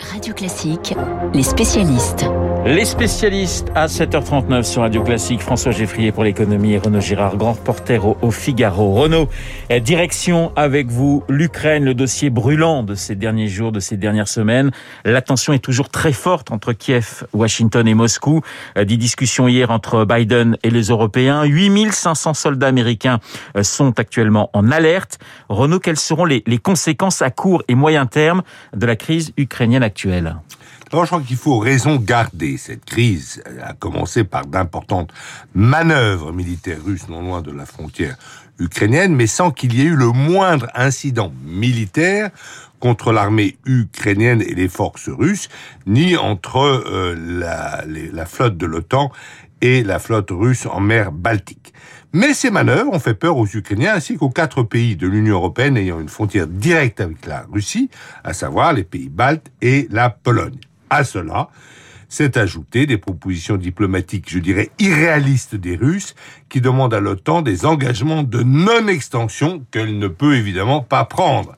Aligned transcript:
Radio 0.00 0.34
Classique, 0.34 0.94
les 1.32 1.42
spécialistes. 1.44 2.26
Les 2.66 2.84
spécialistes 2.84 3.70
à 3.74 3.86
7h39 3.86 4.64
sur 4.64 4.82
Radio 4.82 5.02
Classique. 5.04 5.40
François 5.40 5.70
Geffrier 5.70 6.10
pour 6.10 6.24
l'économie 6.24 6.72
et 6.72 6.78
Renaud 6.78 7.00
Girard, 7.00 7.36
grand 7.36 7.52
reporter 7.52 8.04
au, 8.04 8.30
Figaro. 8.30 8.94
Renaud, 8.94 9.28
eh, 9.68 9.80
direction 9.80 10.50
avec 10.56 10.88
vous 10.88 11.22
l'Ukraine, 11.28 11.84
le 11.84 11.94
dossier 11.94 12.30
brûlant 12.30 12.82
de 12.82 12.94
ces 12.94 13.14
derniers 13.14 13.48
jours, 13.48 13.70
de 13.70 13.80
ces 13.80 13.96
dernières 13.96 14.28
semaines. 14.28 14.70
La 15.04 15.20
tension 15.20 15.52
est 15.52 15.58
toujours 15.58 15.90
très 15.90 16.12
forte 16.12 16.50
entre 16.50 16.72
Kiev, 16.72 17.26
Washington 17.32 17.86
et 17.86 17.94
Moscou. 17.94 18.40
Eh, 18.76 18.84
des 18.84 18.96
discussions 18.96 19.46
hier 19.46 19.70
entre 19.70 20.04
Biden 20.04 20.56
et 20.62 20.70
les 20.70 20.84
Européens. 20.84 21.44
8500 21.44 22.34
soldats 22.34 22.68
américains 22.68 23.20
eh, 23.56 23.62
sont 23.62 24.00
actuellement 24.00 24.50
en 24.54 24.72
alerte. 24.72 25.18
Renaud, 25.48 25.78
quelles 25.78 25.98
seront 25.98 26.24
les, 26.24 26.42
les 26.46 26.58
conséquences 26.58 27.22
à 27.22 27.30
court 27.30 27.62
et 27.68 27.74
moyen 27.74 28.06
terme 28.06 28.42
de 28.74 28.86
la 28.86 28.96
crise 28.96 29.32
ukrainienne 29.36 29.83
actuelle 29.84 30.36
je 31.02 31.06
crois 31.08 31.22
qu'il 31.22 31.36
faut 31.36 31.58
raison 31.58 31.96
garder. 31.96 32.56
Cette 32.56 32.84
crise 32.84 33.42
a 33.62 33.72
commencé 33.72 34.22
par 34.22 34.46
d'importantes 34.46 35.12
manœuvres 35.54 36.32
militaires 36.32 36.82
russes 36.84 37.08
non 37.08 37.22
loin 37.22 37.42
de 37.42 37.50
la 37.50 37.66
frontière 37.66 38.16
ukrainienne, 38.60 39.16
mais 39.16 39.26
sans 39.26 39.50
qu'il 39.50 39.74
y 39.74 39.80
ait 39.80 39.86
eu 39.86 39.96
le 39.96 40.12
moindre 40.12 40.68
incident 40.74 41.32
militaire 41.44 42.30
contre 42.78 43.12
l'armée 43.12 43.56
ukrainienne 43.64 44.42
et 44.42 44.54
les 44.54 44.68
forces 44.68 45.08
russes, 45.08 45.48
ni 45.86 46.16
entre 46.16 46.58
euh, 46.58 47.14
la 48.12 48.26
flotte 48.26 48.56
de 48.56 48.66
l'OTAN 48.66 49.10
et 49.60 49.82
la 49.82 49.98
flotte 49.98 50.30
russe 50.30 50.66
en 50.66 50.80
mer 50.80 51.10
Baltique. 51.10 51.72
Mais 52.16 52.32
ces 52.32 52.52
manœuvres 52.52 52.92
ont 52.92 53.00
fait 53.00 53.14
peur 53.14 53.36
aux 53.36 53.46
Ukrainiens 53.46 53.94
ainsi 53.96 54.16
qu'aux 54.16 54.30
quatre 54.30 54.62
pays 54.62 54.94
de 54.94 55.08
l'Union 55.08 55.34
européenne 55.34 55.76
ayant 55.76 55.98
une 55.98 56.08
frontière 56.08 56.46
directe 56.46 57.00
avec 57.00 57.26
la 57.26 57.44
Russie, 57.52 57.90
à 58.22 58.32
savoir 58.32 58.72
les 58.72 58.84
pays 58.84 59.08
baltes 59.08 59.50
et 59.60 59.88
la 59.90 60.10
Pologne. 60.10 60.60
À 60.90 61.02
cela, 61.02 61.48
s'est 62.08 62.38
ajouté 62.38 62.86
des 62.86 62.98
propositions 62.98 63.56
diplomatiques, 63.56 64.30
je 64.30 64.38
dirais, 64.38 64.70
irréalistes 64.78 65.56
des 65.56 65.74
Russes, 65.74 66.14
qui 66.48 66.60
demandent 66.60 66.94
à 66.94 67.00
l'OTAN 67.00 67.42
des 67.42 67.66
engagements 67.66 68.22
de 68.22 68.44
non-extension 68.44 69.64
qu'elle 69.72 69.98
ne 69.98 70.06
peut 70.06 70.36
évidemment 70.36 70.82
pas 70.82 71.04
prendre. 71.06 71.56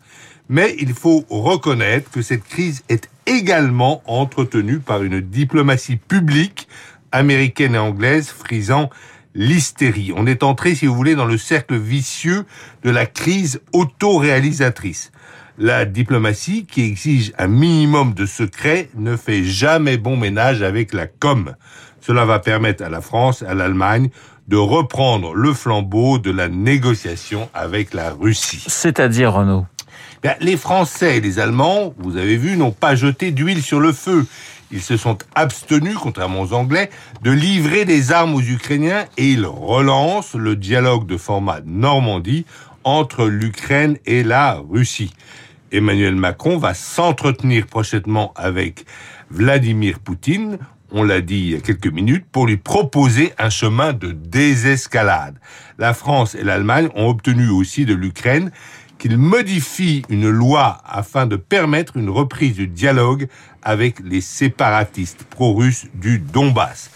Mais 0.48 0.74
il 0.78 0.94
faut 0.94 1.26
reconnaître 1.28 2.10
que 2.10 2.22
cette 2.22 2.44
crise 2.44 2.82
est 2.88 3.10
également 3.26 4.00
entretenue 4.06 4.78
par 4.78 5.02
une 5.02 5.20
diplomatie 5.20 5.96
publique 5.96 6.66
américaine 7.12 7.74
et 7.74 7.78
anglaise 7.78 8.28
frisant 8.30 8.88
l'hystérie. 9.36 10.12
On 10.16 10.26
est 10.26 10.42
entré, 10.42 10.74
si 10.74 10.86
vous 10.86 10.94
voulez, 10.94 11.14
dans 11.14 11.26
le 11.26 11.38
cercle 11.38 11.76
vicieux 11.76 12.44
de 12.82 12.90
la 12.90 13.06
crise 13.06 13.60
autoréalisatrice 13.72 15.12
la 15.58 15.84
diplomatie, 15.84 16.66
qui 16.66 16.82
exige 16.82 17.32
un 17.38 17.48
minimum 17.48 18.14
de 18.14 18.26
secret, 18.26 18.90
ne 18.94 19.16
fait 19.16 19.42
jamais 19.42 19.96
bon 19.96 20.16
ménage 20.16 20.62
avec 20.62 20.92
la 20.92 21.06
com. 21.06 21.54
Cela 22.00 22.24
va 22.24 22.38
permettre 22.38 22.84
à 22.84 22.88
la 22.88 23.00
France, 23.00 23.42
à 23.42 23.54
l'Allemagne, 23.54 24.10
de 24.48 24.56
reprendre 24.56 25.34
le 25.34 25.52
flambeau 25.54 26.18
de 26.18 26.30
la 26.30 26.48
négociation 26.48 27.48
avec 27.54 27.94
la 27.94 28.10
Russie. 28.10 28.64
C'est-à-dire, 28.66 29.32
Renaud? 29.32 29.66
Les 30.40 30.56
Français 30.56 31.18
et 31.18 31.20
les 31.20 31.38
Allemands, 31.38 31.94
vous 31.98 32.16
avez 32.16 32.36
vu, 32.36 32.56
n'ont 32.56 32.72
pas 32.72 32.94
jeté 32.94 33.30
d'huile 33.30 33.62
sur 33.62 33.80
le 33.80 33.92
feu. 33.92 34.26
Ils 34.72 34.82
se 34.82 34.96
sont 34.96 35.18
abstenus, 35.34 35.96
contrairement 35.96 36.42
aux 36.42 36.52
Anglais, 36.52 36.90
de 37.22 37.30
livrer 37.30 37.84
des 37.84 38.12
armes 38.12 38.34
aux 38.34 38.42
Ukrainiens 38.42 39.04
et 39.16 39.30
ils 39.30 39.46
relancent 39.46 40.34
le 40.34 40.56
dialogue 40.56 41.06
de 41.06 41.16
format 41.16 41.60
Normandie 41.64 42.46
entre 42.82 43.26
l'Ukraine 43.26 43.98
et 44.06 44.22
la 44.22 44.54
Russie. 44.54 45.12
Emmanuel 45.72 46.14
Macron 46.16 46.58
va 46.58 46.74
s'entretenir 46.74 47.66
prochainement 47.66 48.32
avec 48.36 48.86
Vladimir 49.30 49.98
Poutine, 49.98 50.58
on 50.92 51.02
l'a 51.02 51.20
dit 51.20 51.38
il 51.38 51.50
y 51.50 51.54
a 51.56 51.60
quelques 51.60 51.92
minutes, 51.92 52.26
pour 52.30 52.46
lui 52.46 52.56
proposer 52.56 53.32
un 53.38 53.50
chemin 53.50 53.92
de 53.92 54.12
désescalade. 54.12 55.36
La 55.78 55.94
France 55.94 56.34
et 56.36 56.44
l'Allemagne 56.44 56.88
ont 56.94 57.08
obtenu 57.08 57.48
aussi 57.48 57.84
de 57.84 57.94
l'Ukraine 57.94 58.52
qu'il 58.98 59.18
modifie 59.18 60.02
une 60.08 60.28
loi 60.28 60.78
afin 60.86 61.26
de 61.26 61.36
permettre 61.36 61.96
une 61.96 62.10
reprise 62.10 62.54
du 62.54 62.66
dialogue 62.66 63.28
avec 63.62 64.00
les 64.00 64.20
séparatistes 64.20 65.24
pro-russes 65.24 65.86
du 65.94 66.18
Donbass. 66.18 66.90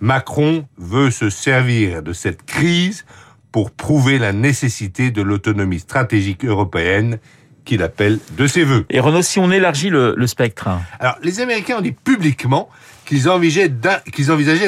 Macron 0.00 0.66
veut 0.76 1.10
se 1.10 1.30
servir 1.30 2.02
de 2.02 2.12
cette 2.12 2.44
crise 2.44 3.04
pour 3.52 3.70
prouver 3.70 4.18
la 4.18 4.32
nécessité 4.32 5.10
de 5.10 5.22
l'autonomie 5.22 5.80
stratégique 5.80 6.44
européenne 6.44 7.18
qu'il 7.64 7.82
appelle 7.82 8.18
de 8.36 8.46
ses 8.46 8.64
voeux. 8.64 8.84
Et 8.90 9.00
Renaud, 9.00 9.22
si 9.22 9.38
on 9.38 9.50
élargit 9.50 9.90
le, 9.90 10.14
spectre 10.26 10.68
Alors, 11.00 11.16
les 11.22 11.40
Américains 11.40 11.78
ont 11.78 11.82
dit 11.82 11.92
publiquement 11.92 12.68
qu'ils 13.04 13.28
envisageaient 13.28 13.68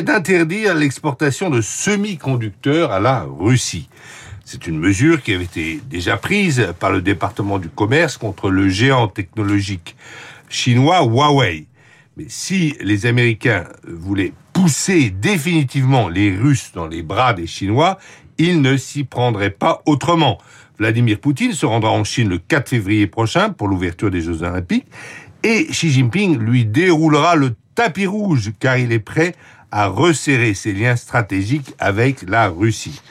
d'interdire 0.03 0.75
l'exportation 0.75 1.51
de 1.51 1.61
semi-conducteurs 1.61 2.93
à 2.93 3.01
la 3.01 3.27
Russie. 3.29 3.89
C'est 4.51 4.67
une 4.67 4.79
mesure 4.79 5.23
qui 5.23 5.35
avait 5.35 5.45
été 5.45 5.79
déjà 5.91 6.17
prise 6.17 6.69
par 6.81 6.91
le 6.91 7.03
département 7.03 7.59
du 7.59 7.69
commerce 7.69 8.17
contre 8.17 8.49
le 8.49 8.71
géant 8.71 9.07
technologique 9.07 9.95
chinois 10.49 11.05
Huawei. 11.05 11.67
Mais 12.17 12.25
si 12.29 12.75
les 12.81 13.05
Américains 13.05 13.65
voulaient 13.87 14.33
pousser 14.55 15.11
définitivement 15.11 16.09
les 16.09 16.35
Russes 16.35 16.73
dans 16.73 16.87
les 16.87 17.03
bras 17.03 17.35
des 17.35 17.47
Chinois, 17.47 17.99
ils 18.39 18.63
ne 18.63 18.79
s'y 18.79 19.05
prendraient 19.05 19.51
pas 19.51 19.83
autrement. 19.85 20.39
Vladimir 20.79 21.21
Poutine 21.21 21.53
se 21.53 21.67
rendra 21.67 21.91
en 21.91 22.05
Chine 22.05 22.31
le 22.31 22.39
4 22.39 22.71
février 22.71 23.07
prochain 23.07 23.51
pour 23.51 23.69
l'ouverture 23.69 24.11
des 24.11 24.23
Jeux 24.23 24.43
Olympiques 24.43 24.87
et 25.43 25.67
Xi 25.67 25.91
Jinping 25.91 26.39
lui 26.39 26.65
déroulera 26.65 27.37
le 27.37 27.55
tapis 27.75 28.07
rouge 28.07 28.53
car 28.59 28.79
il 28.79 28.93
est 28.93 28.99
prêt 28.99 29.35
à 29.71 29.89
resserrer 29.89 30.55
ses 30.55 30.73
liens 30.73 30.97
stratégiques 30.97 31.75
avec 31.79 32.23
la 32.27 32.49
Russie. 32.49 33.03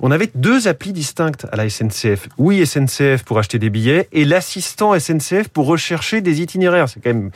on 0.02 0.12
avait 0.12 0.30
deux 0.36 0.68
applis 0.68 0.94
distinctes 0.94 1.46
à 1.52 1.56
la 1.56 1.70
SNCF. 1.70 2.30
Oui 2.38 2.66
SNCF 2.66 3.24
pour 3.24 3.40
acheter 3.40 3.60
des 3.60 3.70
billets 3.70 4.08
et 4.12 4.26
l'assistant 4.26 4.98
SNCF 4.98 5.48
pour 5.50 5.66
rechercher 5.66 6.22
des 6.22 6.42
itinéraires. 6.42 6.90
C'est 6.90 7.02
quand 7.02 7.10
même 7.10 7.32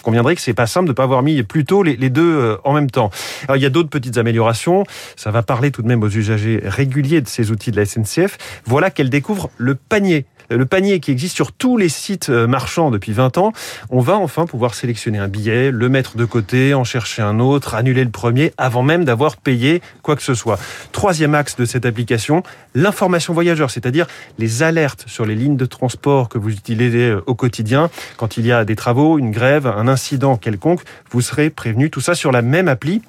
vous 0.00 0.04
conviendrez 0.04 0.34
que 0.34 0.40
c'est 0.40 0.54
pas 0.54 0.66
simple 0.66 0.88
de 0.88 0.94
pas 0.94 1.02
avoir 1.02 1.22
mis 1.22 1.42
plus 1.42 1.66
tôt 1.66 1.82
les, 1.82 1.94
les 1.94 2.08
deux 2.08 2.22
euh, 2.22 2.56
en 2.64 2.72
même 2.72 2.90
temps. 2.90 3.10
Alors, 3.44 3.58
il 3.58 3.62
y 3.62 3.66
a 3.66 3.68
d'autres 3.68 3.90
petites 3.90 4.16
améliorations. 4.16 4.84
Ça 5.14 5.30
va 5.30 5.42
parler 5.42 5.70
tout 5.70 5.82
de 5.82 5.88
même 5.88 6.02
aux 6.02 6.08
usagers 6.08 6.58
réguliers 6.64 7.20
de 7.20 7.28
ces 7.28 7.50
outils 7.50 7.70
de 7.70 7.76
la 7.76 7.84
SNCF. 7.84 8.38
Voilà 8.64 8.90
qu'elle 8.90 9.10
découvre 9.10 9.50
le 9.58 9.74
panier 9.74 10.24
le 10.56 10.66
panier 10.66 11.00
qui 11.00 11.10
existe 11.10 11.34
sur 11.34 11.52
tous 11.52 11.76
les 11.76 11.88
sites 11.88 12.28
euh, 12.28 12.46
marchands 12.46 12.90
depuis 12.90 13.12
20 13.12 13.38
ans, 13.38 13.52
on 13.90 14.00
va 14.00 14.16
enfin 14.16 14.46
pouvoir 14.46 14.74
sélectionner 14.74 15.18
un 15.18 15.28
billet, 15.28 15.70
le 15.70 15.88
mettre 15.88 16.16
de 16.16 16.24
côté, 16.24 16.74
en 16.74 16.84
chercher 16.84 17.22
un 17.22 17.40
autre, 17.40 17.74
annuler 17.74 18.04
le 18.04 18.10
premier 18.10 18.52
avant 18.58 18.82
même 18.82 19.04
d'avoir 19.04 19.36
payé 19.36 19.80
quoi 20.02 20.16
que 20.16 20.22
ce 20.22 20.34
soit. 20.34 20.58
Troisième 20.92 21.34
axe 21.34 21.56
de 21.56 21.64
cette 21.64 21.86
application, 21.86 22.42
l'information 22.74 23.32
voyageur, 23.32 23.70
c'est-à-dire 23.70 24.06
les 24.38 24.62
alertes 24.62 25.04
sur 25.06 25.24
les 25.24 25.34
lignes 25.34 25.56
de 25.56 25.66
transport 25.66 26.28
que 26.28 26.38
vous 26.38 26.50
utilisez 26.50 27.10
euh, 27.10 27.22
au 27.26 27.34
quotidien. 27.34 27.90
Quand 28.16 28.36
il 28.36 28.46
y 28.46 28.52
a 28.52 28.64
des 28.64 28.76
travaux, 28.76 29.18
une 29.18 29.30
grève, 29.30 29.66
un 29.66 29.88
incident 29.88 30.36
quelconque, 30.36 30.82
vous 31.10 31.20
serez 31.20 31.50
prévenu. 31.50 31.90
Tout 31.90 32.00
ça 32.00 32.14
sur 32.14 32.32
la 32.32 32.42
même 32.42 32.68
appli 32.68 33.02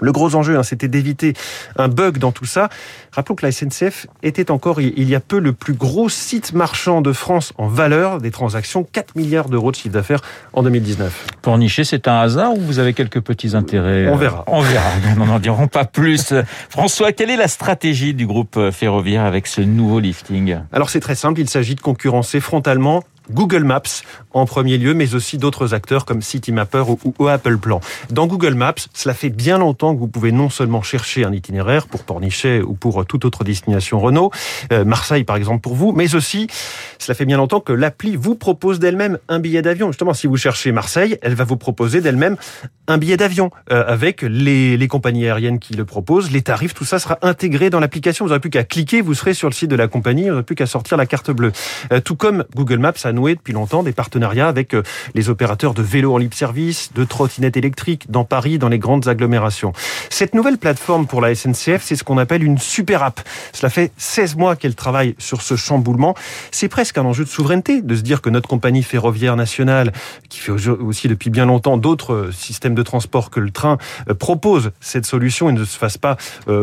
le 0.00 0.12
gros 0.12 0.34
enjeu, 0.34 0.58
hein, 0.58 0.62
c'était 0.62 0.88
d'éviter 0.88 1.34
un 1.76 1.88
bug 1.88 2.18
dans 2.18 2.32
tout 2.32 2.44
ça. 2.44 2.68
Rappelons 3.12 3.34
que 3.36 3.46
la 3.46 3.52
SNCF 3.52 4.06
était 4.22 4.50
encore, 4.50 4.80
il 4.80 5.08
y 5.08 5.14
a 5.14 5.20
peu, 5.20 5.38
le 5.38 5.52
plus 5.52 5.74
gros 5.74 6.08
site 6.08 6.52
marchand 6.52 7.00
de 7.00 7.12
France 7.12 7.52
en 7.58 7.68
valeur 7.68 8.20
des 8.20 8.30
transactions, 8.30 8.84
4 8.84 9.16
milliards 9.16 9.48
d'euros 9.48 9.70
de 9.70 9.76
chiffre 9.76 9.94
d'affaires 9.94 10.20
en 10.52 10.62
2019. 10.62 11.26
Pour 11.42 11.56
nicher, 11.58 11.84
c'est 11.84 12.08
un 12.08 12.20
hasard 12.20 12.54
ou 12.54 12.60
vous 12.60 12.78
avez 12.78 12.92
quelques 12.92 13.20
petits 13.20 13.54
intérêts 13.54 14.08
On 14.08 14.16
verra. 14.16 14.44
On 14.46 14.60
verra, 14.60 14.90
nous 15.16 15.24
n'en 15.24 15.38
dirons 15.38 15.68
pas 15.68 15.84
plus. 15.84 16.34
François, 16.68 17.12
quelle 17.12 17.30
est 17.30 17.36
la 17.36 17.48
stratégie 17.48 18.14
du 18.14 18.26
groupe 18.26 18.58
ferroviaire 18.70 19.24
avec 19.24 19.46
ce 19.46 19.60
nouveau 19.60 20.00
lifting? 20.00 20.58
Alors 20.72 20.90
c'est 20.90 21.00
très 21.00 21.14
simple, 21.14 21.40
il 21.40 21.48
s'agit 21.48 21.74
de 21.74 21.80
concurrencer 21.80 22.40
frontalement 22.40 23.02
Google 23.30 23.64
Maps 23.64 23.82
en 24.32 24.46
premier 24.46 24.78
lieu, 24.78 24.94
mais 24.94 25.14
aussi 25.14 25.38
d'autres 25.38 25.74
acteurs 25.74 26.04
comme 26.04 26.22
Citymapper 26.22 26.84
ou, 26.88 27.14
ou, 27.18 27.28
Apple 27.28 27.58
Plan. 27.58 27.80
Dans 28.10 28.26
Google 28.26 28.54
Maps, 28.54 28.74
cela 28.92 29.14
fait 29.14 29.30
bien 29.30 29.58
longtemps 29.58 29.94
que 29.94 30.00
vous 30.00 30.08
pouvez 30.08 30.32
non 30.32 30.50
seulement 30.50 30.82
chercher 30.82 31.24
un 31.24 31.32
itinéraire 31.32 31.86
pour 31.86 32.04
Pornichet 32.04 32.60
ou 32.60 32.74
pour 32.74 33.04
toute 33.06 33.24
autre 33.24 33.44
destination 33.44 34.00
Renault, 34.00 34.30
euh, 34.72 34.84
Marseille 34.84 35.24
par 35.24 35.36
exemple 35.36 35.60
pour 35.60 35.74
vous, 35.74 35.92
mais 35.92 36.14
aussi 36.14 36.48
cela 36.98 37.14
fait 37.14 37.24
bien 37.24 37.36
longtemps 37.36 37.60
que 37.60 37.72
l'appli 37.72 38.16
vous 38.16 38.34
propose 38.34 38.78
d'elle-même 38.78 39.18
un 39.28 39.38
billet 39.38 39.62
d'avion. 39.62 39.88
Justement, 39.88 40.14
si 40.14 40.26
vous 40.26 40.36
cherchez 40.36 40.72
Marseille, 40.72 41.18
elle 41.22 41.34
va 41.34 41.44
vous 41.44 41.56
proposer 41.56 42.00
d'elle-même 42.00 42.36
un 42.86 42.98
billet 42.98 43.16
d'avion 43.16 43.50
euh, 43.70 43.84
avec 43.86 44.22
les, 44.22 44.76
les 44.76 44.88
compagnies 44.88 45.26
aériennes 45.26 45.58
qui 45.58 45.74
le 45.74 45.84
proposent, 45.84 46.30
les 46.30 46.42
tarifs, 46.42 46.74
tout 46.74 46.84
ça 46.84 46.98
sera 46.98 47.18
intégré 47.22 47.70
dans 47.70 47.80
l'application. 47.80 48.24
Vous 48.24 48.30
n'aurez 48.30 48.40
plus 48.40 48.50
qu'à 48.50 48.64
cliquer, 48.64 49.00
vous 49.00 49.14
serez 49.14 49.34
sur 49.34 49.48
le 49.48 49.54
site 49.54 49.70
de 49.70 49.76
la 49.76 49.88
compagnie, 49.88 50.24
vous 50.24 50.30
n'aurez 50.30 50.42
plus 50.42 50.56
qu'à 50.56 50.66
sortir 50.66 50.96
la 50.96 51.06
carte 51.06 51.30
bleue. 51.30 51.52
Euh, 51.92 52.00
tout 52.00 52.16
comme 52.16 52.44
Google 52.54 52.78
Maps 52.78 52.92
a 53.04 53.12
noué 53.14 53.34
depuis 53.34 53.52
longtemps 53.52 53.82
des 53.82 53.92
partenariats 53.92 54.48
avec 54.48 54.74
euh, 54.74 54.82
les 55.14 55.30
opérateurs 55.30 55.74
de 55.74 55.82
vélos 55.82 56.12
en 56.12 56.18
libre 56.18 56.34
service, 56.34 56.92
de 56.94 57.04
trottinettes 57.04 57.56
électriques 57.56 58.10
dans 58.10 58.24
Paris, 58.24 58.58
dans 58.58 58.68
les 58.68 58.78
grandes 58.78 59.08
agglomérations. 59.08 59.72
Cette 60.10 60.34
nouvelle 60.34 60.58
plateforme 60.58 61.06
pour 61.06 61.20
la 61.20 61.34
SNCF, 61.34 61.82
c'est 61.82 61.96
ce 61.96 62.04
qu'on 62.04 62.18
appelle 62.18 62.42
une 62.42 62.58
super 62.58 63.02
app. 63.02 63.20
Cela 63.52 63.70
fait 63.70 63.92
16 63.96 64.36
mois 64.36 64.56
qu'elle 64.56 64.74
travaille 64.74 65.14
sur 65.18 65.42
ce 65.42 65.56
chamboulement. 65.56 66.14
C'est 66.50 66.68
presque 66.68 66.98
un 66.98 67.04
enjeu 67.04 67.24
de 67.24 67.28
souveraineté 67.30 67.80
de 67.80 67.94
se 67.96 68.02
dire 68.02 68.20
que 68.20 68.30
notre 68.30 68.48
compagnie 68.48 68.82
ferroviaire 68.82 69.36
nationale, 69.36 69.92
qui 70.28 70.40
fait 70.40 70.52
aussi 70.52 71.08
depuis 71.08 71.30
bien 71.30 71.46
longtemps 71.46 71.76
d'autres 71.76 72.12
euh, 72.12 72.32
systèmes 72.32 72.74
de 72.74 72.82
transport 72.82 73.30
que 73.30 73.40
le 73.40 73.50
train, 73.50 73.78
euh, 74.08 74.14
propose 74.14 74.72
cette 74.80 75.06
solution 75.06 75.48
et 75.48 75.52
ne 75.52 75.64
se 75.64 75.78
fasse 75.78 75.98
pas 75.98 76.16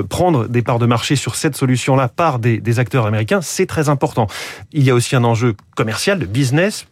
prendre 0.10 0.48
des 0.48 0.62
parts 0.62 0.80
de 0.80 0.86
marché 0.86 1.16
sur 1.16 1.36
cette 1.36 1.56
solution-là 1.56 2.08
par 2.08 2.40
des, 2.40 2.80
acteurs 2.80 3.06
américains, 3.06 3.42
c'est 3.42 3.66
très 3.66 3.90
important. 3.90 4.28
Il 4.72 4.84
y 4.84 4.90
a 4.90 4.96
aussi 4.96 5.16
un 5.16 5.24
enjeu 5.24 5.56
commercial, 5.76 6.20
de 6.20 6.26
business 6.26 6.41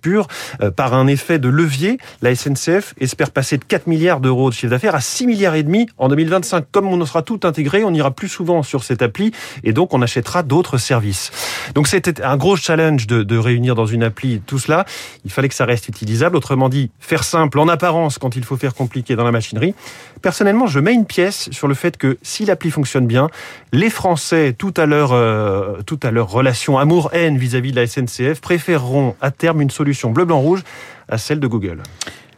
pur, 0.01 0.27
euh, 0.61 0.71
par 0.71 0.93
un 0.93 1.07
effet 1.07 1.39
de 1.39 1.49
levier. 1.49 1.97
La 2.21 2.35
SNCF 2.35 2.93
espère 2.99 3.31
passer 3.31 3.57
de 3.57 3.63
4 3.63 3.87
milliards 3.87 4.19
d'euros 4.19 4.49
de 4.49 4.55
chiffre 4.55 4.71
d'affaires 4.71 4.95
à 4.95 5.01
6 5.01 5.27
milliards 5.27 5.55
et 5.55 5.63
demi 5.63 5.87
en 5.97 6.07
2025. 6.07 6.65
Comme 6.71 6.87
on 6.87 7.05
sera 7.05 7.21
tout 7.21 7.39
intégré, 7.43 7.83
on 7.83 7.93
ira 7.93 8.11
plus 8.11 8.29
souvent 8.29 8.63
sur 8.63 8.83
cette 8.83 9.01
appli 9.01 9.31
et 9.63 9.73
donc 9.73 9.93
on 9.93 10.01
achètera 10.01 10.43
d'autres 10.43 10.77
services. 10.77 11.31
Donc 11.75 11.87
c'était 11.87 12.21
un 12.21 12.37
gros 12.37 12.55
challenge 12.55 13.07
de, 13.07 13.23
de 13.23 13.37
réunir 13.37 13.75
dans 13.75 13.85
une 13.85 14.03
appli 14.03 14.41
tout 14.45 14.59
cela. 14.59 14.85
Il 15.25 15.31
fallait 15.31 15.49
que 15.49 15.55
ça 15.55 15.65
reste 15.65 15.87
utilisable. 15.87 16.35
Autrement 16.35 16.69
dit, 16.69 16.91
faire 16.99 17.23
simple 17.23 17.59
en 17.59 17.67
apparence 17.67 18.17
quand 18.17 18.35
il 18.35 18.43
faut 18.43 18.57
faire 18.57 18.73
compliqué 18.73 19.15
dans 19.15 19.23
la 19.23 19.31
machinerie. 19.31 19.73
Personnellement, 20.21 20.67
je 20.67 20.79
mets 20.79 20.93
une 20.93 21.05
pièce 21.05 21.49
sur 21.51 21.67
le 21.67 21.73
fait 21.73 21.97
que 21.97 22.17
si 22.21 22.45
l'appli 22.45 22.71
fonctionne 22.71 23.07
bien, 23.07 23.29
les 23.71 23.89
Français, 23.89 24.53
tout 24.57 24.73
à 24.77 24.85
leur, 24.85 25.13
euh, 25.13 25.77
tout 25.85 25.99
à 26.03 26.11
leur 26.11 26.29
relation 26.29 26.77
amour-haine 26.77 27.37
vis-à-vis 27.37 27.71
de 27.71 27.77
la 27.77 27.87
SNCF, 27.87 28.41
préféreront 28.41 29.15
à 29.21 29.31
terme 29.39 29.61
une 29.61 29.71
solution 29.71 30.11
bleu-blanc-rouge 30.11 30.61
à 31.07 31.17
celle 31.17 31.39
de 31.39 31.47
Google. 31.47 31.81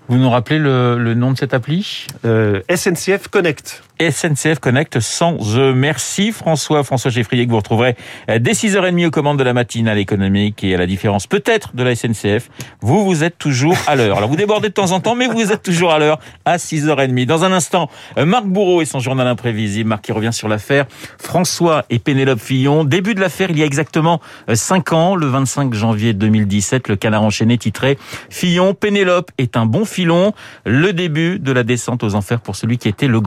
Vous 0.07 0.18
nous 0.18 0.30
rappelez 0.30 0.59
le, 0.59 0.98
le 0.98 1.13
nom 1.13 1.31
de 1.31 1.38
cette 1.38 1.53
appli? 1.53 2.07
Euh, 2.25 2.62
SNCF 2.74 3.27
Connect. 3.30 3.83
SNCF 4.09 4.59
Connect 4.59 5.00
sans 5.00 5.38
E. 5.57 5.74
Merci 5.74 6.31
François, 6.31 6.83
François 6.83 7.12
Geffrier 7.12 7.45
que 7.45 7.51
vous 7.51 7.57
retrouverez 7.57 7.95
dès 8.27 8.53
6h30 8.53 9.07
aux 9.07 9.12
commandes 9.12 9.38
de 9.38 9.44
la 9.44 9.53
matinale 9.53 10.00
économique 10.00 10.63
et 10.63 10.74
à 10.74 10.77
la 10.77 10.88
différence 10.88 11.27
peut-être 11.27 11.75
de 11.75 11.83
la 11.83 11.95
SNCF, 11.95 12.50
vous 12.81 13.06
vous 13.06 13.24
êtes 13.24 13.38
toujours 13.38 13.77
à 13.86 13.95
l'heure. 13.95 14.18
Alors 14.18 14.30
vous 14.30 14.36
débordez 14.36 14.69
de 14.69 14.74
temps 14.74 14.92
en 14.92 15.01
temps 15.01 15.13
mais 15.13 15.27
vous 15.27 15.51
êtes 15.51 15.62
toujours 15.62 15.92
à 15.92 16.00
l'heure 16.00 16.19
à 16.45 16.57
6h30. 16.57 17.25
Dans 17.27 17.44
un 17.44 17.51
instant, 17.51 17.89
Marc 18.18 18.45
Bourreau 18.45 18.81
et 18.81 18.86
son 18.86 19.00
journal 19.00 19.27
imprévisible, 19.27 19.89
Marc 19.89 20.06
qui 20.06 20.12
revient 20.12 20.33
sur 20.33 20.47
l'affaire 20.47 20.86
François 21.19 21.86
et 21.92 22.00
Pénélope 22.00 22.39
Fillon. 22.39 22.83
Début 22.83 23.13
de 23.13 23.19
l'affaire 23.19 23.51
il 23.51 23.59
y 23.59 23.62
a 23.62 23.65
exactement 23.65 24.19
5 24.51 24.94
ans, 24.94 25.15
le 25.15 25.27
25 25.27 25.74
janvier 25.74 26.13
2017, 26.13 26.88
le 26.88 26.95
canard 26.95 27.24
enchaîné 27.24 27.57
titré 27.59 28.00
Fillon, 28.30 28.74
Pénélope 28.74 29.30
est 29.38 29.57
un 29.57 29.68
bon 29.68 29.86
filon, 29.86 30.33
le 30.65 30.92
début 30.92 31.38
de 31.38 31.51
la 31.51 31.63
descente 31.63 32.04
aux 32.04 32.15
enfers 32.15 32.42
pour 32.42 32.56
celui 32.56 32.80
qui 32.80 32.88
était 32.88 33.07
le 33.07 33.19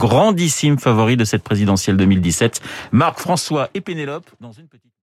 favori 0.77 1.17
de 1.17 1.23
cette 1.23 1.43
présidentielle 1.43 1.97
2017. 1.97 2.61
Marc 2.91 3.19
François 3.19 3.69
et 3.73 3.81
Pénélope 3.81 4.29
dans 4.39 4.51
une 4.51 4.67
petite 4.67 4.93